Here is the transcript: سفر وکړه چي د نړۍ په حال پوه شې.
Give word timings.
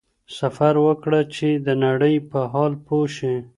سفر 0.37 0.73
وکړه 0.85 1.21
چي 1.35 1.49
د 1.65 1.67
نړۍ 1.83 2.15
په 2.31 2.39
حال 2.51 2.73
پوه 2.85 3.07
شې. 3.15 3.35